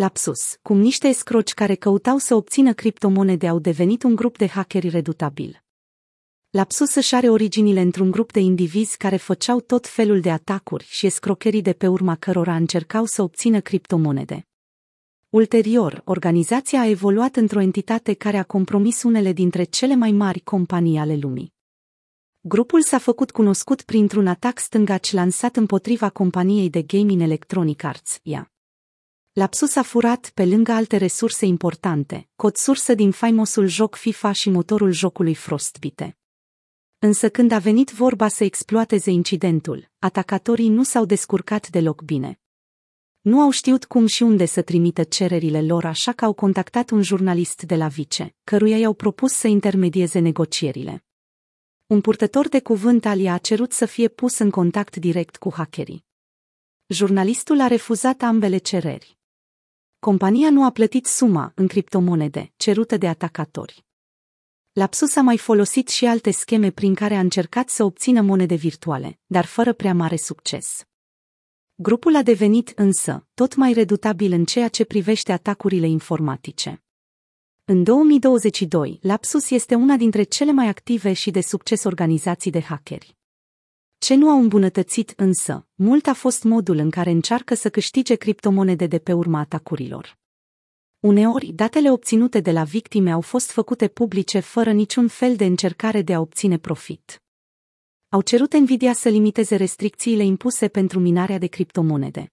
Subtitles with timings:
[0.00, 4.88] Lapsus, cum niște escroci care căutau să obțină criptomonede au devenit un grup de hackeri
[4.88, 5.62] redutabil.
[6.50, 11.06] Lapsus își are originile într-un grup de indivizi care făceau tot felul de atacuri și
[11.06, 14.46] escrocherii de pe urma cărora încercau să obțină criptomonede.
[15.28, 20.98] Ulterior, organizația a evoluat într-o entitate care a compromis unele dintre cele mai mari companii
[20.98, 21.54] ale lumii.
[22.40, 28.52] Grupul s-a făcut cunoscut printr-un atac stângaci lansat împotriva companiei de gaming Electronic Arts, ea.
[29.38, 34.50] Lapsus a furat, pe lângă alte resurse importante, cod sursă din faimosul joc FIFA și
[34.50, 36.16] motorul jocului Frostbite.
[36.98, 42.40] Însă când a venit vorba să exploateze incidentul, atacatorii nu s-au descurcat deloc bine.
[43.20, 47.02] Nu au știut cum și unde să trimită cererile lor, așa că au contactat un
[47.02, 51.04] jurnalist de la Vice, căruia i-au propus să intermedieze negocierile.
[51.86, 56.04] Un purtător de cuvânt al a cerut să fie pus în contact direct cu hackerii.
[56.86, 59.17] Jurnalistul a refuzat ambele cereri.
[60.00, 63.84] Compania nu a plătit suma în criptomonede cerută de atacatori.
[64.72, 69.18] Lapsus a mai folosit și alte scheme prin care a încercat să obțină monede virtuale,
[69.26, 70.86] dar fără prea mare succes.
[71.74, 76.82] Grupul a devenit însă tot mai redutabil în ceea ce privește atacurile informatice.
[77.64, 83.17] În 2022, Lapsus este una dintre cele mai active și de succes organizații de hackeri.
[83.98, 88.86] Ce nu au îmbunătățit însă, mult a fost modul în care încearcă să câștige criptomonede
[88.86, 90.18] de pe urma atacurilor.
[91.00, 96.02] Uneori, datele obținute de la victime au fost făcute publice fără niciun fel de încercare
[96.02, 97.22] de a obține profit.
[98.08, 102.32] Au cerut Nvidia să limiteze restricțiile impuse pentru minarea de criptomonede.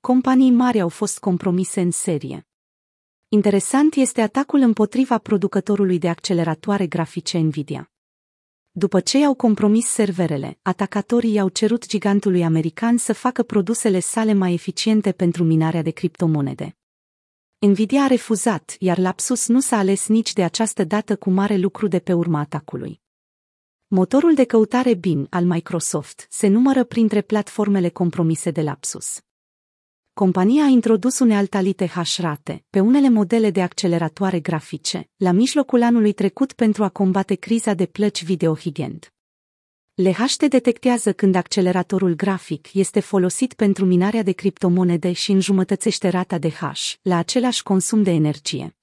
[0.00, 2.46] Companii mari au fost compromise în serie.
[3.28, 7.90] Interesant este atacul împotriva producătorului de acceleratoare grafice Nvidia.
[8.78, 14.52] După ce i-au compromis serverele, atacatorii i-au cerut gigantului american să facă produsele sale mai
[14.52, 16.76] eficiente pentru minarea de criptomonede.
[17.58, 21.86] Nvidia a refuzat, iar Lapsus nu s-a ales nici de această dată cu mare lucru
[21.86, 23.00] de pe urma atacului.
[23.86, 29.20] Motorul de căutare Bing al Microsoft se numără printre platformele compromise de Lapsus.
[30.18, 36.52] Compania a introdus unealtalite hash-rate pe unele modele de acceleratoare grafice, la mijlocul anului trecut
[36.52, 39.12] pentru a combate criza de plăci video high-end.
[39.94, 46.50] LHT detectează când acceleratorul grafic este folosit pentru minarea de criptomonede și înjumătățește rata de
[46.50, 48.76] hash, la același consum de energie.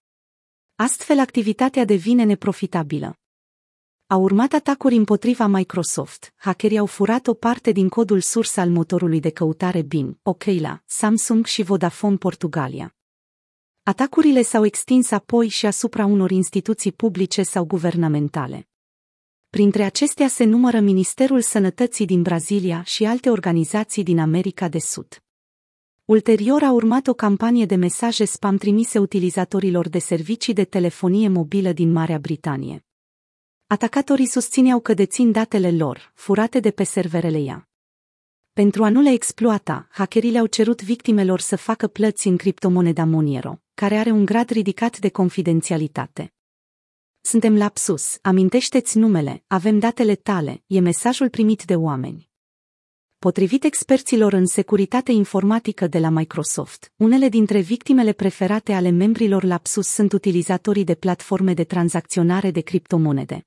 [0.75, 3.19] Astfel, activitatea devine neprofitabilă.
[4.07, 9.19] Au urmat atacuri împotriva Microsoft, hackerii au furat o parte din codul surs al motorului
[9.19, 12.95] de căutare Bing, Okla, Samsung și Vodafone Portugalia.
[13.83, 18.67] Atacurile s-au extins apoi și asupra unor instituții publice sau guvernamentale.
[19.49, 25.23] Printre acestea se numără Ministerul Sănătății din Brazilia și alte organizații din America de Sud.
[26.05, 31.71] Ulterior a urmat o campanie de mesaje spam trimise utilizatorilor de servicii de telefonie mobilă
[31.71, 32.85] din Marea Britanie.
[33.67, 37.69] Atacatorii susțineau că dețin datele lor, furate de pe serverele ea.
[38.53, 43.61] Pentru a nu le exploata, hackerii le-au cerut victimelor să facă plăți în criptomoneda Monero,
[43.73, 46.33] care are un grad ridicat de confidențialitate.
[47.21, 52.29] Suntem lapsus, amintește-ți numele, avem datele tale, e mesajul primit de oameni.
[53.17, 59.87] Potrivit experților în securitate informatică de la Microsoft, unele dintre victimele preferate ale membrilor Lapsus
[59.87, 63.45] sunt utilizatorii de platforme de tranzacționare de criptomonede.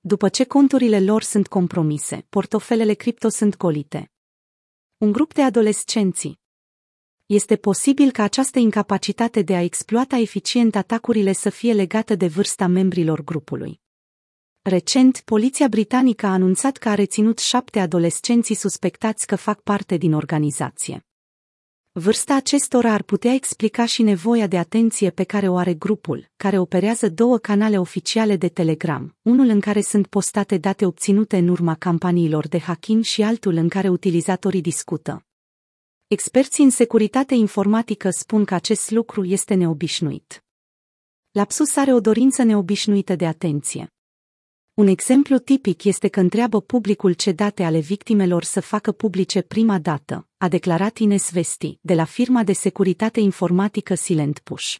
[0.00, 4.12] După ce conturile lor sunt compromise, portofelele cripto sunt golite.
[4.96, 6.38] Un grup de adolescenți.
[7.26, 12.66] Este posibil ca această incapacitate de a exploata eficient atacurile să fie legată de vârsta
[12.66, 13.80] membrilor grupului.
[14.62, 20.12] Recent, poliția britanică a anunțat că a reținut șapte adolescenți suspectați că fac parte din
[20.12, 21.07] organizație.
[21.98, 26.58] Vârsta acestora ar putea explica și nevoia de atenție pe care o are grupul, care
[26.58, 31.74] operează două canale oficiale de Telegram, unul în care sunt postate date obținute în urma
[31.74, 35.26] campaniilor de hacking și altul în care utilizatorii discută.
[36.06, 40.44] Experții în securitate informatică spun că acest lucru este neobișnuit.
[41.30, 43.92] Lapsus are o dorință neobișnuită de atenție.
[44.78, 49.78] Un exemplu tipic este că întreabă publicul ce date ale victimelor să facă publice prima
[49.78, 54.74] dată, a declarat Ines Vesti, de la firma de securitate informatică Silent Push.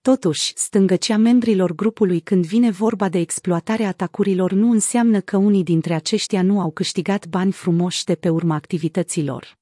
[0.00, 5.94] Totuși, stângăcea membrilor grupului când vine vorba de exploatarea atacurilor nu înseamnă că unii dintre
[5.94, 9.59] aceștia nu au câștigat bani frumoși de pe urma activităților.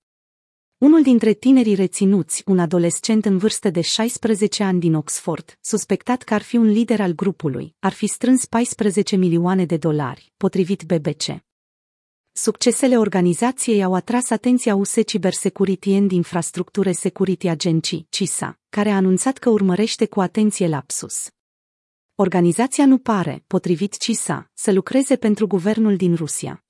[0.79, 6.35] Unul dintre tinerii reținuți, un adolescent în vârstă de 16 ani din Oxford, suspectat că
[6.35, 11.43] ar fi un lider al grupului, ar fi strâns 14 milioane de dolari, potrivit BBC.
[12.33, 19.39] Succesele organizației au atras atenția US Cybersecurity and Infrastructure Security Agency, CISA, care a anunțat
[19.39, 21.29] că urmărește cu atenție lapsus.
[22.15, 26.63] Organizația nu pare, potrivit CISA, să lucreze pentru guvernul din Rusia.